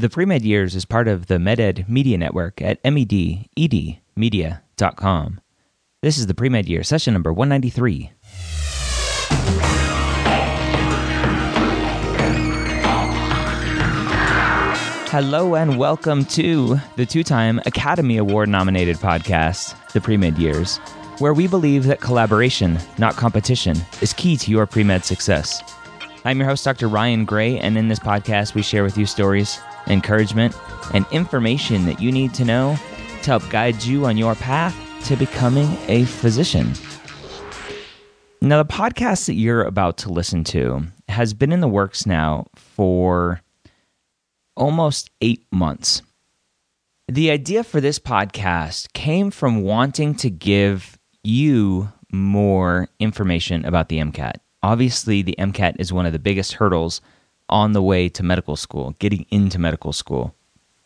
[0.00, 5.40] The Premed Years is part of the MedEd Media Network at mededmedia.com.
[6.00, 8.10] This is the Premed Year, session number 193.
[15.10, 20.78] Hello and welcome to the two time Academy Award nominated podcast, The Pre-Med Years,
[21.18, 25.62] where we believe that collaboration, not competition, is key to your pre-med success.
[26.24, 26.88] I'm your host, Dr.
[26.88, 30.54] Ryan Gray, and in this podcast, we share with you stories, encouragement,
[30.94, 32.76] and information that you need to know
[33.22, 36.72] to help guide you on your path to becoming a physician.
[38.42, 42.46] Now, the podcast that you're about to listen to has been in the works now
[42.56, 43.42] for
[44.56, 46.02] almost eight months.
[47.06, 53.98] The idea for this podcast came from wanting to give you more information about the
[53.98, 54.34] MCAT.
[54.62, 57.00] Obviously, the MCAT is one of the biggest hurdles
[57.50, 60.34] on the way to medical school, getting into medical school,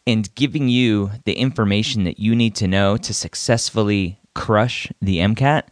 [0.06, 5.64] and giving you the information that you need to know to successfully crush the MCAT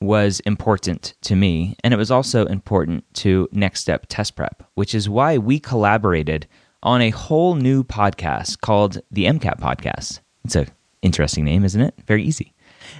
[0.00, 1.76] was important to me.
[1.82, 6.46] And it was also important to Next Step Test Prep, which is why we collaborated
[6.82, 10.20] on a whole new podcast called the MCAT Podcast.
[10.44, 10.66] It's a
[11.02, 11.94] interesting name, isn't it?
[12.06, 12.52] Very easy.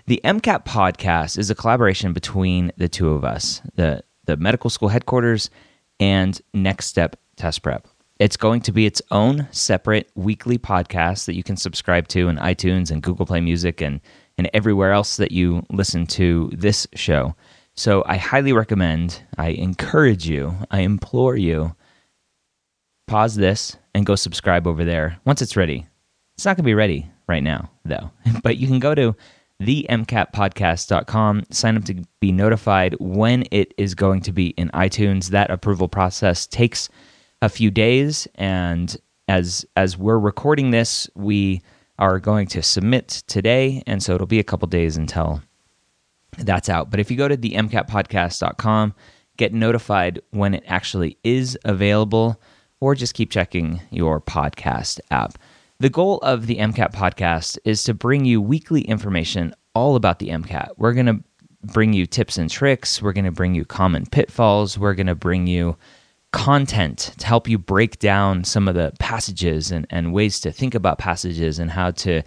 [0.07, 4.89] The MCAT Podcast is a collaboration between the two of us, the the medical school
[4.89, 5.51] headquarters
[5.99, 7.89] and Next Step Test Prep.
[8.21, 12.37] It's going to be its own separate weekly podcast that you can subscribe to in
[12.37, 14.01] iTunes and Google Play Music and
[14.39, 17.35] and everywhere else that you listen to this show.
[17.75, 21.75] So I highly recommend, I encourage you, I implore you
[23.09, 25.89] pause this and go subscribe over there once it's ready.
[26.37, 28.13] It's not going to be ready right now, though,
[28.45, 29.17] but you can go to
[29.61, 35.31] themcatpodcast.com, sign up to be notified when it is going to be in iTunes.
[35.31, 36.89] That approval process takes
[37.43, 38.97] a few days, and
[39.29, 41.61] as as we're recording this, we
[41.99, 45.43] are going to submit today, and so it'll be a couple days until
[46.39, 46.91] that's out.
[46.91, 48.95] But if you go to the themcatpodcast.com,
[49.37, 52.41] get notified when it actually is available
[52.81, 55.37] or just keep checking your podcast app.
[55.79, 60.29] The goal of the MCAT podcast is to bring you weekly information all about the
[60.29, 60.71] MCAT.
[60.77, 61.23] We're going to
[61.65, 65.15] bring you tips and tricks, we're going to bring you common pitfalls, we're going to
[65.15, 65.77] bring you
[66.33, 70.75] content to help you break down some of the passages and, and ways to think
[70.75, 72.23] about passages and how to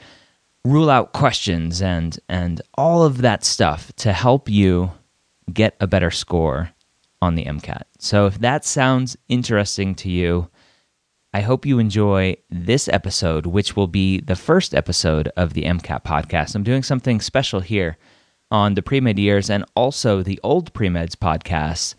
[0.64, 4.92] rule out questions and and all of that stuff to help you
[5.54, 6.72] get a better score
[7.22, 7.84] on the MCAT.
[8.00, 10.50] So if that sounds interesting to you,
[11.34, 16.04] I hope you enjoy this episode, which will be the first episode of the MCAT
[16.04, 16.56] podcast.
[16.56, 17.98] I'm doing something special here
[18.52, 21.96] on the pre-med years and also the old pre-meds podcasts.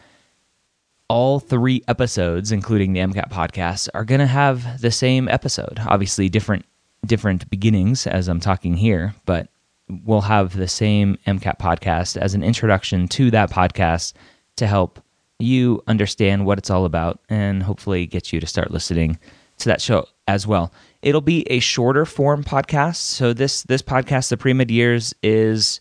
[1.09, 5.81] All three episodes, including the MCAT podcast, are going to have the same episode.
[5.87, 6.65] Obviously, different
[7.05, 9.49] different beginnings as I'm talking here, but
[9.89, 14.15] we'll have the same MCAT podcast as an introduction to that podcast
[14.57, 15.01] to help
[15.39, 19.19] you understand what it's all about and hopefully get you to start listening
[19.59, 20.73] to that show as well.
[21.03, 22.97] It'll be a shorter form podcast.
[22.97, 25.81] So this this podcast, the pre-med years, is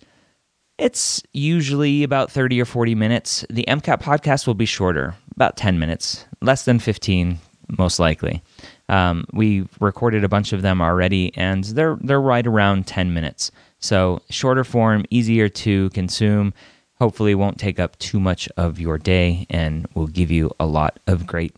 [0.77, 3.45] it's usually about 30 or 40 minutes.
[3.49, 7.39] The MCAT podcast will be shorter, about 10 minutes, less than 15,
[7.77, 8.41] most likely.
[8.89, 13.51] Um, we recorded a bunch of them already, and they're they're right around 10 minutes.
[13.79, 16.53] So shorter form, easier to consume
[16.99, 20.99] hopefully won't take up too much of your day and will give you a lot
[21.07, 21.55] of great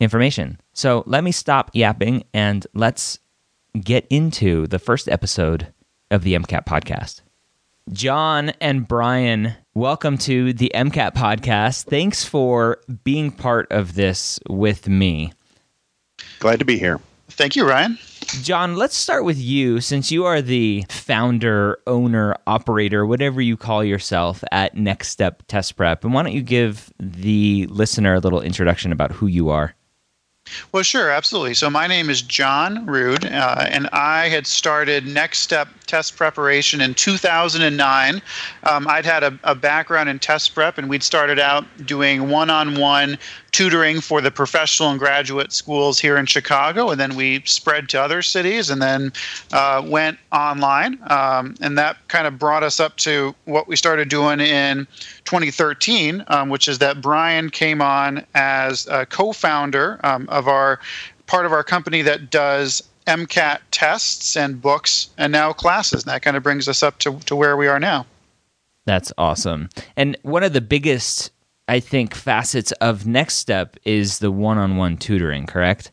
[0.00, 0.58] information.
[0.72, 3.18] So let me stop yapping and let's
[3.80, 5.72] get into the first episode
[6.10, 7.20] of the MCAT podcast.
[7.92, 11.86] John and Brian, welcome to the MCAT podcast.
[11.86, 15.32] Thanks for being part of this with me.
[16.38, 17.00] Glad to be here.
[17.30, 17.98] Thank you, Ryan.
[18.42, 23.82] John, let's start with you since you are the founder, owner, operator, whatever you call
[23.82, 26.04] yourself at Next Step Test Prep.
[26.04, 29.74] And why don't you give the listener a little introduction about who you are?
[30.72, 31.54] Well, sure, absolutely.
[31.54, 36.80] So, my name is John Rood, uh, and I had started Next Step Test Preparation
[36.80, 38.22] in 2009.
[38.62, 42.48] Um, I'd had a, a, background in test prep, and we'd started out doing one
[42.48, 43.18] on one
[43.50, 48.00] tutoring for the professional and graduate schools here in Chicago, and then we spread to
[48.00, 49.12] other cities and then
[49.52, 50.98] uh, went online.
[51.08, 54.86] Um, and that kind of brought us up to what we started doing in
[55.24, 60.80] 2013, um, which is that Brian came on as a co founder um, of our
[61.26, 66.02] part of our company that does MCAT tests and books and now classes.
[66.02, 68.06] And that kind of brings us up to, to where we are now.
[68.86, 69.68] That's awesome.
[69.96, 71.30] And one of the biggest
[71.68, 75.92] I think facets of Next Step is the one-on-one tutoring, correct?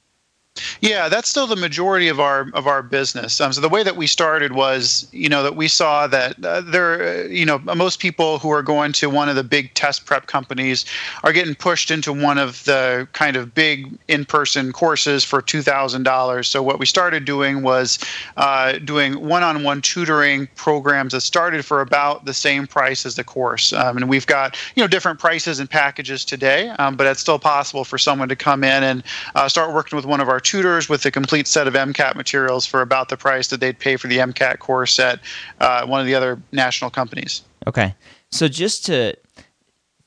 [0.81, 3.39] Yeah, that's still the majority of our of our business.
[3.42, 6.62] Um, so the way that we started was, you know, that we saw that uh,
[6.62, 10.06] there, uh, you know, most people who are going to one of the big test
[10.06, 10.86] prep companies
[11.24, 16.04] are getting pushed into one of the kind of big in-person courses for two thousand
[16.04, 16.48] dollars.
[16.48, 18.00] So what we started doing was
[18.38, 23.74] uh, doing one-on-one tutoring programs that started for about the same price as the course.
[23.74, 27.39] Um, and we've got you know different prices and packages today, um, but it's still
[27.39, 29.04] possible for someone to come in and
[29.36, 32.66] uh, start working with one of our tutors with a complete set of MCAT materials
[32.66, 35.20] for about the price that they'd pay for the MCAT course at
[35.60, 37.44] uh, one of the other national companies.
[37.68, 37.94] Okay.
[38.32, 39.16] So just to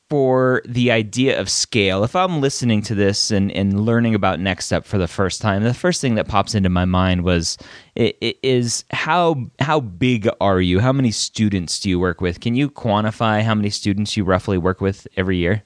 [0.08, 4.66] for the idea of scale, if I'm listening to this and, and learning about Next
[4.66, 7.56] Step for the first time, the first thing that pops into my mind was
[7.94, 10.80] is how how big are you?
[10.80, 12.40] How many students do you work with?
[12.40, 15.64] Can you quantify how many students you roughly work with every year?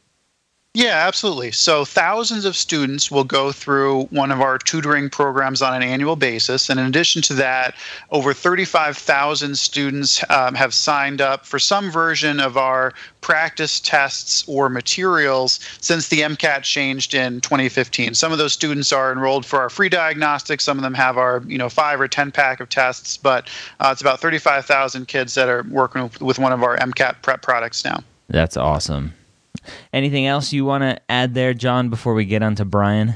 [0.77, 1.53] Yeah, absolutely.
[1.53, 6.17] So thousands of students will go through one of our tutoring programs on an annual
[6.17, 6.69] basis.
[6.69, 7.77] And in addition to that,
[8.11, 14.69] over 35,000 students um, have signed up for some version of our practice tests or
[14.69, 18.15] materials since the MCAT changed in 2015.
[18.15, 20.65] Some of those students are enrolled for our free diagnostics.
[20.65, 23.49] Some of them have our, you know, five or 10 pack of tests, but
[23.79, 27.85] uh, it's about 35,000 kids that are working with one of our MCAT prep products
[27.85, 28.03] now.
[28.27, 29.15] That's awesome.
[29.93, 33.15] Anything else you want to add there, John, before we get on to Brian?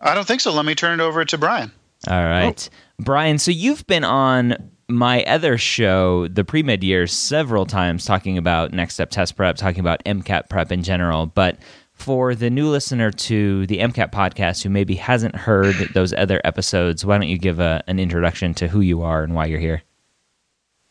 [0.00, 0.52] I don't think so.
[0.52, 1.70] Let me turn it over to Brian.
[2.08, 2.68] All right.
[2.72, 2.76] Oh.
[2.98, 8.38] Brian, so you've been on my other show, the pre med years, several times talking
[8.38, 11.26] about next step test prep, talking about MCAT prep in general.
[11.26, 11.58] But
[11.92, 17.04] for the new listener to the MCAT podcast who maybe hasn't heard those other episodes,
[17.04, 19.82] why don't you give a, an introduction to who you are and why you're here?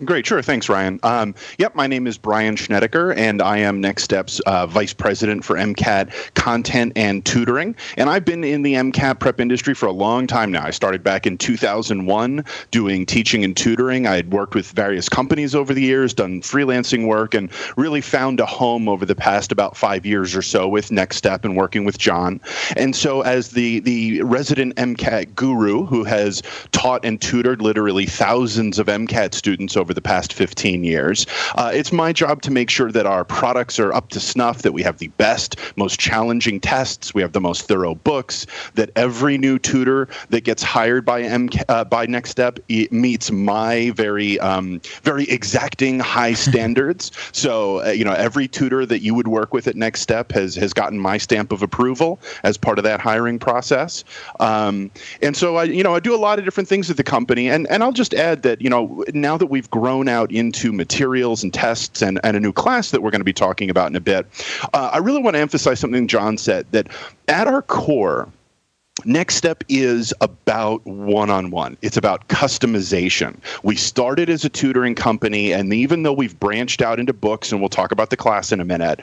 [0.05, 0.41] Great, sure.
[0.41, 0.97] Thanks, Ryan.
[1.03, 5.43] Um, yep, my name is Brian Schnedeker, and I am Next Step's uh, Vice President
[5.43, 7.75] for MCAT content and tutoring.
[7.97, 10.63] And I've been in the MCAT prep industry for a long time now.
[10.63, 14.07] I started back in 2001 doing teaching and tutoring.
[14.07, 18.39] I had worked with various companies over the years, done freelancing work, and really found
[18.39, 21.83] a home over the past about five years or so with Next Step and working
[21.83, 22.39] with John.
[22.77, 26.41] And so, as the, the resident MCAT guru who has
[26.71, 31.25] taught and tutored literally thousands of MCAT students over over the past 15 years.
[31.55, 34.71] Uh, it's my job to make sure that our products are up to snuff, that
[34.71, 39.35] we have the best, most challenging tests, we have the most thorough books, that every
[39.35, 44.79] new tutor that gets hired by M uh, by Next Step meets my very um,
[45.01, 47.11] very exacting high standards.
[47.31, 50.53] So uh, you know every tutor that you would work with at Next Step has
[50.53, 54.03] has gotten my stamp of approval as part of that hiring process.
[54.39, 54.91] Um,
[55.23, 57.49] and so I you know I do a lot of different things at the company,
[57.49, 59.79] and and I'll just add that you know now that we've grown
[60.09, 63.33] out into materials and tests and, and a new class that we're going to be
[63.33, 64.26] talking about in a bit,
[64.74, 66.88] uh, I really want to emphasize something John said that
[67.28, 68.30] at our core,
[69.06, 71.78] Next step is about one on one.
[71.81, 73.38] It's about customization.
[73.64, 77.62] We started as a tutoring company, and even though we've branched out into books, and
[77.62, 79.02] we'll talk about the class in a minute,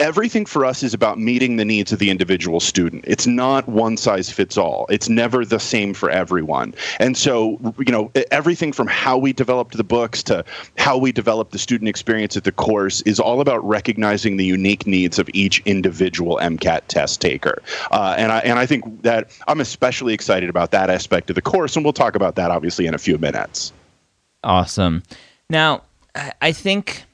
[0.00, 3.04] everything for us is about meeting the needs of the individual student.
[3.06, 4.86] It's not one size fits all.
[4.88, 6.74] It's never the same for everyone.
[6.98, 10.44] And so, you know, everything from how we developed the books to
[10.78, 14.86] how we develop the student experience at the course is all about recognizing the unique
[14.86, 17.62] needs of each individual MCAT test taker.
[17.90, 21.42] Uh, and I and I think that I'm especially excited about that aspect of the
[21.42, 23.72] course, and we'll talk about that obviously in a few minutes.
[24.42, 25.02] Awesome.
[25.50, 25.82] Now,
[26.40, 27.04] I think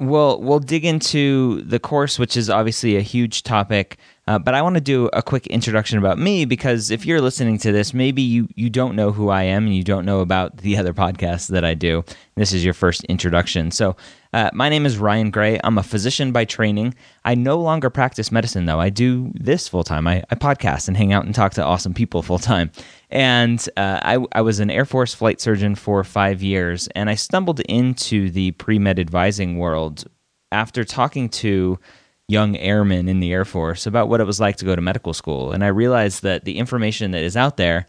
[0.00, 3.96] We'll we'll dig into the course, which is obviously a huge topic.
[4.26, 7.58] Uh, but I want to do a quick introduction about me because if you're listening
[7.58, 10.58] to this, maybe you you don't know who I am and you don't know about
[10.58, 12.04] the other podcasts that I do.
[12.34, 13.70] This is your first introduction.
[13.70, 13.96] So
[14.34, 15.60] uh, my name is Ryan Gray.
[15.62, 16.96] I'm a physician by training.
[17.24, 18.80] I no longer practice medicine, though.
[18.80, 20.08] I do this full time.
[20.08, 22.72] I, I, podcast and hang out and talk to awesome people full time.
[23.10, 27.14] And uh, I, I was an Air Force flight surgeon for five years, and I
[27.14, 30.02] stumbled into the pre med advising world
[30.50, 31.78] after talking to
[32.26, 35.14] young airmen in the Air Force about what it was like to go to medical
[35.14, 35.52] school.
[35.52, 37.86] And I realized that the information that is out there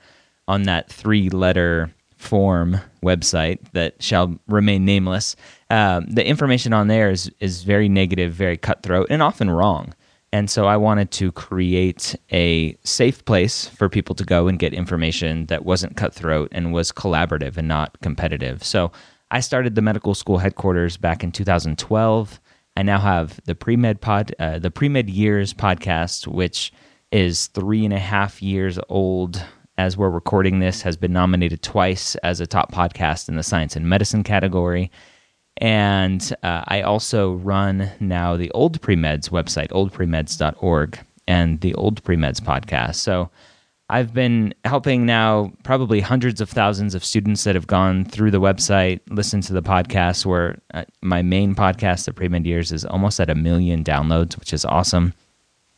[0.48, 5.36] on that three letter form website that shall remain nameless,
[5.70, 9.94] um, the information on there is, is very negative, very cutthroat, and often wrong.
[10.32, 14.74] And so I wanted to create a safe place for people to go and get
[14.74, 18.62] information that wasn't cutthroat and was collaborative and not competitive.
[18.62, 18.92] So
[19.32, 22.42] I started the medical school headquarters back in 2012.
[22.76, 26.74] I now have the pre med pod, uh, the pre med years podcast, which
[27.12, 29.42] is three and a half years old
[29.78, 33.76] as we're recording this, has been nominated twice as a top podcast in the science
[33.76, 34.92] and medicine category.
[35.58, 42.42] And uh, I also run now the Old Premeds website, oldpremeds.org, and the Old Premeds
[42.42, 42.96] podcast.
[42.96, 43.30] So
[43.90, 48.42] I've been helping now probably hundreds of thousands of students that have gone through the
[48.42, 53.20] website, listened to the podcast, where uh, my main podcast, The Premed Years, is almost
[53.20, 55.14] at a million downloads, which is awesome.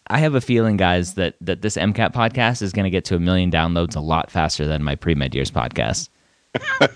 [0.09, 3.15] I have a feeling, guys, that that this MCAT podcast is going to get to
[3.15, 6.09] a million downloads a lot faster than my pre med years podcast.
[6.81, 6.87] uh,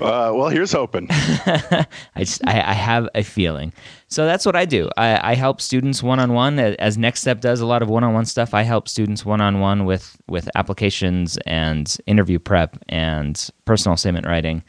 [0.00, 1.06] well, here's hoping.
[1.10, 1.86] I
[2.18, 3.72] just I, I, have a feeling.
[4.08, 4.90] So that's what I do.
[4.96, 6.58] I, I help students one on one.
[6.58, 9.40] As Next Step does a lot of one on one stuff, I help students one
[9.40, 14.62] on one with with applications and interview prep and personal statement writing.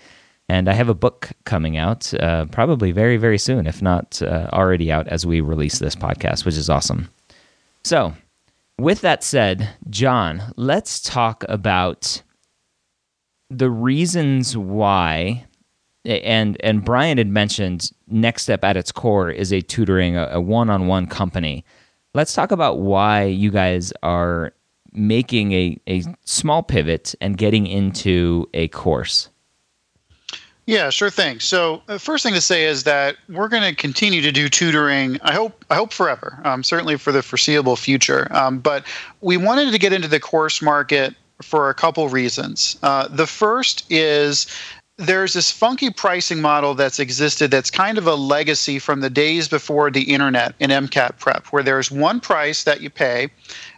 [0.48, 4.50] And I have a book coming out uh, probably very very soon, if not uh,
[4.54, 7.10] already out as we release this podcast, which is awesome.
[7.84, 8.14] So,
[8.78, 12.22] with that said, John, let's talk about
[13.50, 15.46] the reasons why
[16.06, 21.08] and and Brian had mentioned Next Step at its core is a tutoring a, one-on-one
[21.08, 21.64] company.
[22.14, 24.54] Let's talk about why you guys are
[24.92, 29.30] making a, a small pivot and getting into a course.
[30.68, 31.40] Yeah, sure thing.
[31.40, 34.48] So, the uh, first thing to say is that we're going to continue to do
[34.48, 35.20] tutoring.
[35.24, 36.40] I hope, I hope forever.
[36.44, 38.28] Um, certainly for the foreseeable future.
[38.32, 38.86] Um, but
[39.22, 42.78] we wanted to get into the course market for a couple reasons.
[42.84, 44.48] Uh, the first is
[45.02, 49.48] there's this funky pricing model that's existed that's kind of a legacy from the days
[49.48, 53.30] before the internet in MCAT prep, where there's one price that you pay,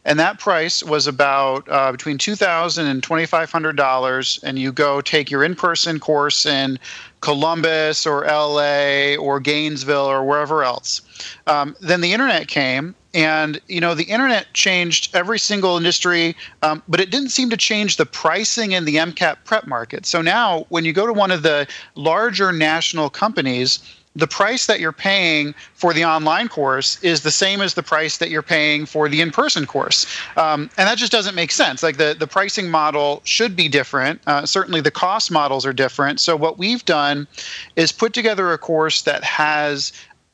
[0.04, 5.44] and that price was about uh, between $2,000 and $2,500, and you go take your
[5.44, 6.78] in-person course in
[7.22, 11.02] Columbus or LA or Gainesville or wherever else.
[11.48, 16.82] Um, then the internet came, and you know the internet changed every single industry um,
[16.88, 20.06] but it didn't seem to change the pricing in the mcat prep market.
[20.06, 23.80] So now when you go to one of the larger national companies
[24.16, 28.18] the price that you're paying for the online course is the same as the price
[28.18, 30.06] that you're paying for the in-person course.
[30.38, 31.82] Um, and that just doesn't make sense.
[31.82, 34.22] Like the, the pricing model should be different.
[34.28, 36.20] Uh, certainly the cost models are different.
[36.20, 37.28] So what we've done
[37.76, 39.92] is put together a course that has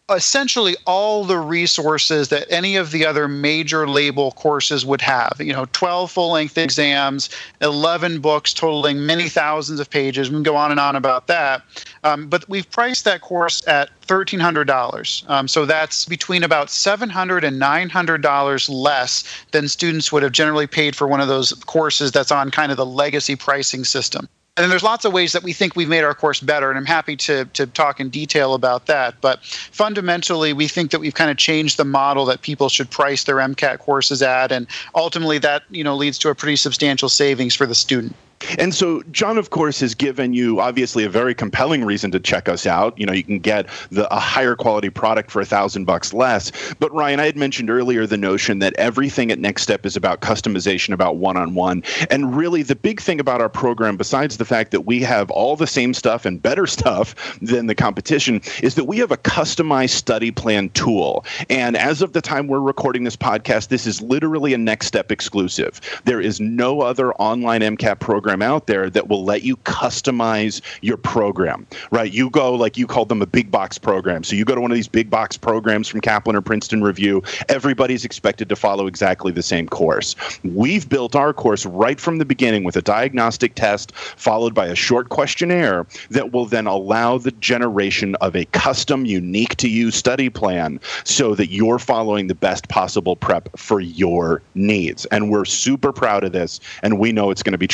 [0.09, 5.33] essentially all the resources that any of the other major label courses would have.
[5.39, 7.29] You know, 12 full length exams,
[7.61, 10.29] 11 books totaling many thousands of pages.
[10.29, 11.61] We can go on and on about that.
[12.03, 15.29] Um, but we've priced that course at $1,300.
[15.29, 20.95] Um, so that's between about $700 and $900 less than students would have generally paid
[20.95, 24.27] for one of those courses that's on kind of the legacy pricing system
[24.59, 26.85] and there's lots of ways that we think we've made our course better, and I'm
[26.85, 29.15] happy to to talk in detail about that.
[29.21, 33.23] But fundamentally, we think that we've kind of changed the model that people should price
[33.23, 37.55] their MCAT courses at, and ultimately that you know leads to a pretty substantial savings
[37.55, 38.15] for the student.
[38.57, 42.47] And so John, of course, has given you obviously a very compelling reason to check
[42.47, 42.97] us out.
[42.97, 46.51] You know, you can get the, a higher quality product for a thousand bucks less.
[46.79, 50.21] But Ryan, I had mentioned earlier the notion that everything at Next Step is about
[50.21, 51.83] customization, about one-on-one.
[52.09, 55.55] And really the big thing about our program, besides the fact that we have all
[55.55, 59.91] the same stuff and better stuff than the competition, is that we have a customized
[59.91, 61.25] study plan tool.
[61.49, 65.11] And as of the time we're recording this podcast, this is literally a Next Step
[65.11, 65.81] exclusive.
[66.05, 70.61] There is no other online MCAT program program out there that will let you customize
[70.81, 72.13] your program, right?
[72.13, 74.23] You go like you called them a big box program.
[74.23, 77.23] So you go to one of these big box programs from Kaplan or Princeton Review,
[77.47, 80.15] everybody's expected to follow exactly the same course.
[80.43, 84.75] We've built our course right from the beginning with a diagnostic test followed by a
[84.75, 90.29] short questionnaire that will then allow the generation of a custom, unique to you study
[90.29, 95.05] plan so that you're following the best possible prep for your needs.
[95.07, 97.67] And we're super proud of this, and we know it's going to be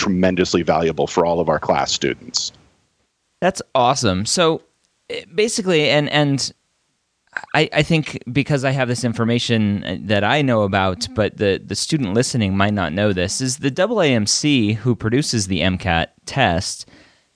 [0.45, 2.51] tremendously valuable for all of our class students.
[3.41, 4.25] That's awesome.
[4.25, 4.61] So
[5.09, 6.53] eh, basically, and and
[7.53, 11.61] I, I think because I have this information uh, that I know about, but the,
[11.63, 16.87] the student listening might not know this, is the AAMC who produces the MCAT test,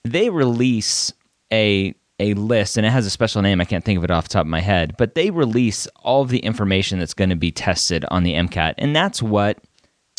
[0.04, 1.12] they release
[1.52, 3.62] a a list, and it has a special name.
[3.62, 6.22] I can't think of it off the top of my head, but they release all
[6.22, 9.58] of the information that's going to be tested on the MCAT, and that's what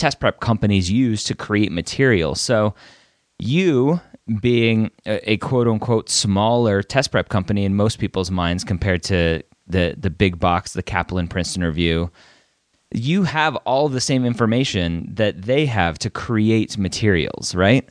[0.01, 2.35] test prep companies use to create material.
[2.35, 2.75] So
[3.39, 4.01] you
[4.41, 9.43] being a, a quote unquote smaller test prep company in most people's minds compared to
[9.67, 12.11] the the big box, the Kaplan Princeton Review,
[12.93, 17.89] you have all the same information that they have to create materials, right?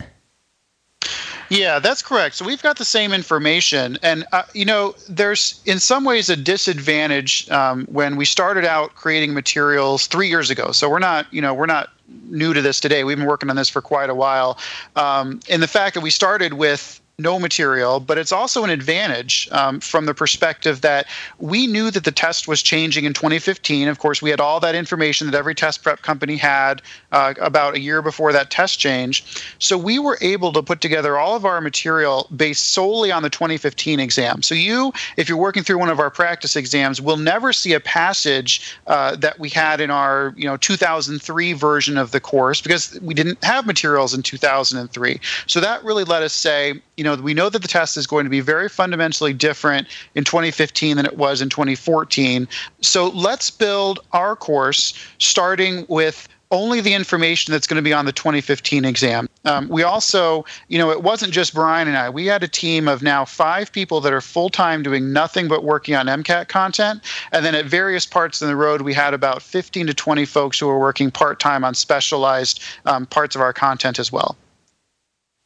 [1.50, 2.36] Yeah, that's correct.
[2.36, 6.36] So we've got the same information, and uh, you know, there's in some ways a
[6.36, 10.72] disadvantage um, when we started out creating materials three years ago.
[10.72, 11.90] So we're not, you know, we're not
[12.30, 13.04] new to this today.
[13.04, 14.58] We've been working on this for quite a while.
[14.96, 19.48] Um, and the fact that we started with no material, but it's also an advantage
[19.52, 21.06] um, from the perspective that
[21.38, 23.88] we knew that the test was changing in 2015.
[23.88, 27.76] Of course, we had all that information that every test prep company had uh, about
[27.76, 29.44] a year before that test change.
[29.60, 33.30] So we were able to put together all of our material based solely on the
[33.30, 34.42] 2015 exam.
[34.42, 37.80] So you, if you're working through one of our practice exams, will never see a
[37.80, 42.98] passage uh, that we had in our you know 2003 version of the course because
[43.02, 45.20] we didn't have materials in 2003.
[45.48, 48.08] So that really let us say, you know know, we know that the test is
[48.08, 52.48] going to be very fundamentally different in 2015 than it was in 2014.
[52.82, 58.06] So let's build our course starting with only the information that's going to be on
[58.06, 59.30] the 2015 exam.
[59.46, 62.10] Um, we also, you know, it wasn't just Brian and I.
[62.10, 65.64] We had a team of now five people that are full time doing nothing but
[65.64, 67.04] working on MCAT content.
[67.32, 70.60] And then at various parts in the road, we had about 15 to 20 folks
[70.60, 74.36] who were working part time on specialized um, parts of our content as well.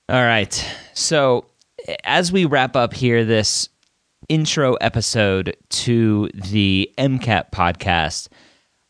[0.09, 0.65] All right.
[0.93, 1.45] So
[2.03, 3.69] as we wrap up here this
[4.29, 8.29] intro episode to the MCAT podcast,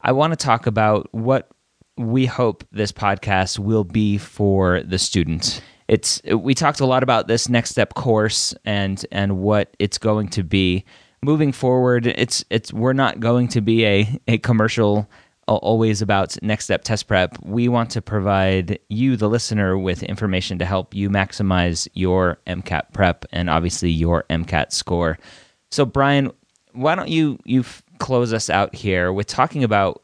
[0.01, 1.49] I want to talk about what
[1.97, 5.61] we hope this podcast will be for the students.
[5.87, 10.29] It's we talked a lot about this next step course and and what it's going
[10.29, 10.85] to be
[11.21, 12.07] moving forward.
[12.07, 15.09] It's it's we're not going to be a a commercial
[15.47, 17.37] always about next step test prep.
[17.43, 22.93] We want to provide you, the listener, with information to help you maximize your MCAT
[22.93, 25.17] prep and obviously your MCAT score.
[25.71, 26.31] So, Brian,
[26.73, 27.63] why don't you you
[27.99, 30.03] close us out here with talking about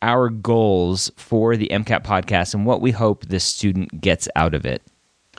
[0.00, 4.64] our goals for the MCAT podcast and what we hope the student gets out of
[4.64, 4.82] it?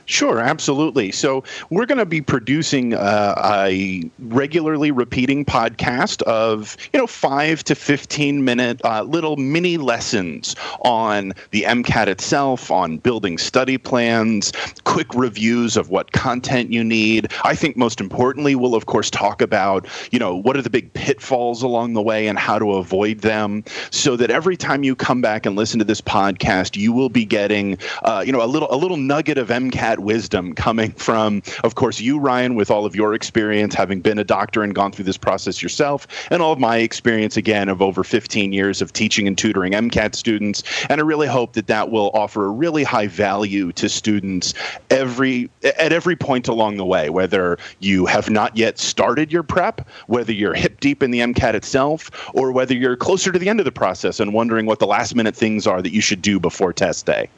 [0.10, 1.12] Sure, absolutely.
[1.12, 7.64] So we're going to be producing uh, a regularly repeating podcast of you know five
[7.66, 14.52] to fifteen minute uh, little mini lessons on the MCAT itself, on building study plans,
[14.84, 17.32] quick reviews of what content you need.
[17.44, 20.92] I think most importantly, we'll of course talk about you know what are the big
[20.94, 25.22] pitfalls along the way and how to avoid them, so that every time you come
[25.22, 28.68] back and listen to this podcast, you will be getting uh, you know a little
[28.72, 32.96] a little nugget of MCAT wisdom coming from, of course, you, Ryan, with all of
[32.96, 36.60] your experience, having been a doctor and gone through this process yourself, and all of
[36.60, 40.64] my experience, again, of over 15 years of teaching and tutoring MCAT students.
[40.90, 44.54] And I really hope that that will offer a really high value to students
[44.90, 49.88] every at every point along the way, whether you have not yet started your prep,
[50.08, 53.60] whether you're hip deep in the MCAT itself, or whether you're closer to the end
[53.60, 56.40] of the process and wondering what the last minute things are that you should do
[56.40, 57.30] before test day.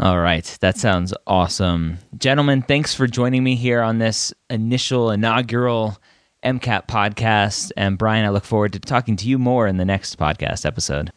[0.00, 0.56] All right.
[0.60, 1.98] That sounds awesome.
[2.16, 5.98] Gentlemen, thanks for joining me here on this initial inaugural
[6.44, 7.72] MCAT podcast.
[7.76, 11.12] And Brian, I look forward to talking to you more in the next podcast episode.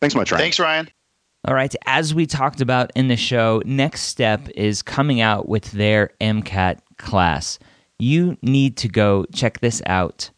[0.00, 0.40] Thanks much, Ryan.
[0.40, 0.88] Thanks, Ryan.
[1.44, 1.74] All right.
[1.86, 6.78] As we talked about in the show, Next Step is coming out with their MCAT
[6.98, 7.58] class.
[7.98, 10.30] You need to go check this out.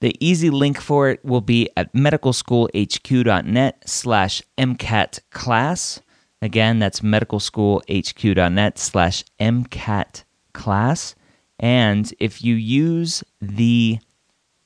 [0.00, 6.00] The easy link for it will be at medicalschoolhq.net slash MCAT class.
[6.42, 11.14] Again, that's medicalschoolhq.net slash MCAT class.
[11.60, 14.00] And if you use the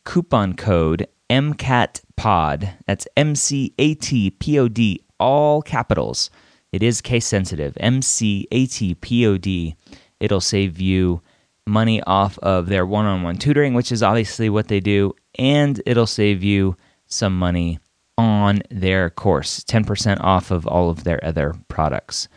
[0.05, 6.31] coupon code MCATPOD, that's M C A T P O D, all capitals.
[6.73, 7.75] It is case sensitive.
[7.75, 9.77] MCATPOD.
[10.19, 11.21] It'll save you
[11.67, 15.83] money off of their one on one tutoring, which is obviously what they do, and
[15.85, 16.75] it'll save you
[17.07, 17.81] some money
[18.19, 22.29] on their course 10% off of all of their other products.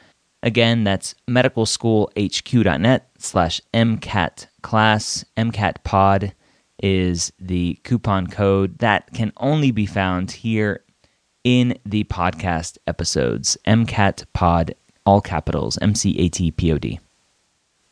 [0.42, 5.26] Again, that's medicalschoolhq.net slash MCAT class.
[5.36, 6.34] MCAT pod
[6.82, 10.84] is the coupon code that can only be found here
[11.44, 13.58] in the podcast episodes.
[13.68, 17.00] MCAT pod, all capitals, M C A T P O D.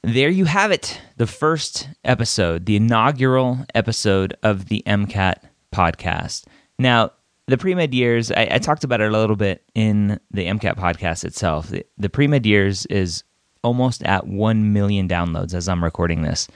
[0.03, 5.35] There you have it, the first episode, the inaugural episode of the MCAT
[5.73, 6.45] podcast.
[6.79, 7.11] Now,
[7.47, 10.75] the pre med years, I, I, talked about it a little bit in the MCAT
[10.75, 11.69] podcast itself.
[11.69, 13.23] The, the pre med years is
[13.63, 16.47] almost at 1 million downloads as I'm recording this.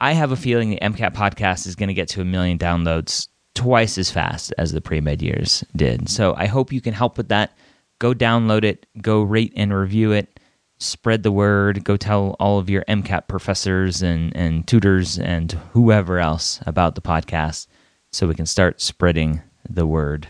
[0.00, 3.28] I have a feeling the MCAT podcast is going to get to a million downloads
[3.54, 6.08] twice as fast as the pre med years did.
[6.08, 7.56] So I hope you can help with that.
[7.98, 10.40] Go download it, go rate and review it,
[10.78, 16.18] spread the word, go tell all of your MCAT professors and, and tutors and whoever
[16.18, 17.68] else about the podcast
[18.10, 19.40] so we can start spreading
[19.74, 20.28] the word.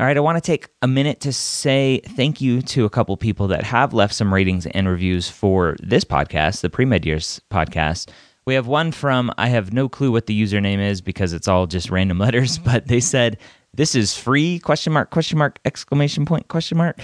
[0.00, 3.16] All right, I want to take a minute to say thank you to a couple
[3.16, 7.40] people that have left some ratings and reviews for this podcast, the Pre Med Years
[7.50, 8.10] podcast.
[8.44, 11.66] We have one from I have no clue what the username is because it's all
[11.66, 13.38] just random letters, but they said
[13.74, 17.00] this is free question mark question mark exclamation point question mark.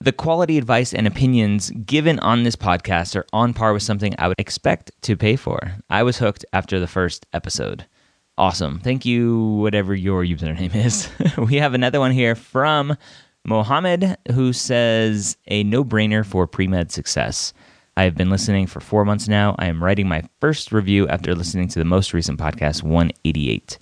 [0.00, 4.28] The quality advice and opinions given on this podcast are on par with something I
[4.28, 5.74] would expect to pay for.
[5.90, 7.86] I was hooked after the first episode.
[8.40, 8.80] Awesome.
[8.80, 11.10] Thank you, whatever your username is.
[11.36, 12.96] we have another one here from
[13.44, 17.52] Mohammed who says a no brainer for pre med success.
[17.98, 19.56] I have been listening for four months now.
[19.58, 23.78] I am writing my first review after listening to the most recent podcast, 188.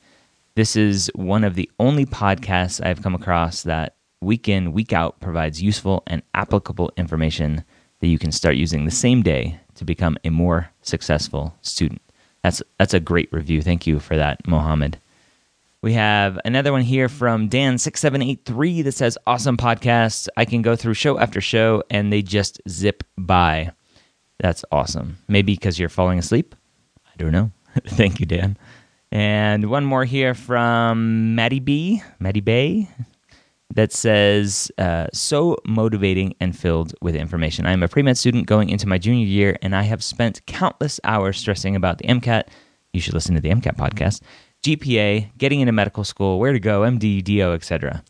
[0.57, 5.21] This is one of the only podcasts I've come across that week in, week out
[5.21, 7.63] provides useful and applicable information
[8.01, 12.03] that you can start using the same day to become a more successful student.
[12.43, 13.63] That's that's a great review.
[13.63, 14.99] Thank you for that, Mohammed.
[15.81, 20.27] We have another one here from Dan6783 that says, Awesome podcast.
[20.37, 23.71] I can go through show after show and they just zip by.
[24.41, 25.19] That's awesome.
[25.29, 26.57] Maybe because you're falling asleep?
[27.07, 27.53] I don't know.
[27.87, 28.57] Thank you, Dan.
[29.13, 32.89] And one more here from Maddie B, Maddie Bay,
[33.75, 37.67] that says, uh, so motivating and filled with information.
[37.67, 40.45] I am a pre med student going into my junior year, and I have spent
[40.47, 42.45] countless hours stressing about the MCAT.
[42.93, 44.23] You should listen to the MCAT podcast,
[44.63, 48.03] GPA, getting into medical school, where to go, MD, DO, etc.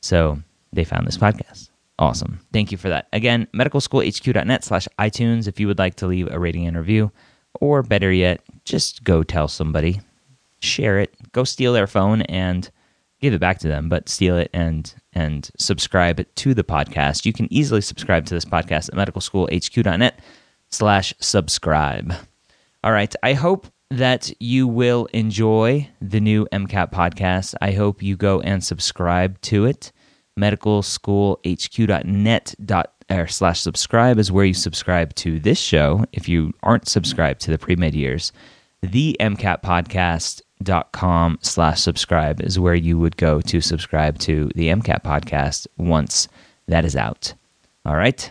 [0.00, 0.40] So
[0.72, 1.70] they found this podcast.
[1.98, 2.40] Awesome.
[2.52, 3.06] Thank you for that.
[3.12, 7.12] Again, medicalschoolhq.net slash iTunes if you would like to leave a rating and review,
[7.60, 10.00] or better yet, just go tell somebody,
[10.60, 12.70] share it, go steal their phone and
[13.24, 17.24] give it back to them, but steal it and and subscribe to the podcast.
[17.24, 20.20] You can easily subscribe to this podcast at medicalschoolhq.net
[20.70, 22.14] slash subscribe.
[22.82, 23.14] All right.
[23.22, 27.54] I hope that you will enjoy the new MCAT podcast.
[27.60, 29.90] I hope you go and subscribe to it.
[30.38, 32.54] Medicalschoolhq.net
[33.10, 36.04] or er, slash subscribe is where you subscribe to this show.
[36.12, 38.32] If you aren't subscribed to the pre med years,
[38.82, 44.50] the MCAT podcast dot com slash subscribe is where you would go to subscribe to
[44.54, 46.28] the MCAT podcast once
[46.66, 47.34] that is out.
[47.84, 48.30] All right.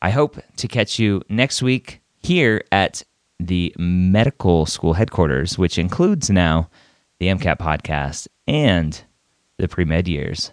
[0.00, 3.02] I hope to catch you next week here at
[3.40, 6.68] the medical school headquarters, which includes now
[7.18, 9.00] the MCAT podcast and
[9.58, 10.52] the pre med years.